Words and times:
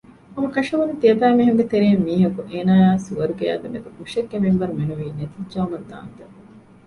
ހަމަކަށަވަރުން 0.33 0.99
ތިޔަބައިމީހުންގެ 1.01 1.65
ތެރެއިން 1.71 2.03
މީހަކު 2.07 2.39
އޭނާއާއި 2.51 2.99
ސުވަރުގެއާ 3.05 3.53
ދެމެދު 3.63 3.89
މުށެއްގެ 3.97 4.37
މިންވަރު 4.43 4.73
މެނުވީ 4.79 5.05
ނެތިއްޖައުމަށް 5.17 5.87
ދާންދެން 5.89 6.35